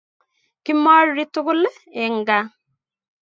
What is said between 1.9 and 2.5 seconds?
eng kaa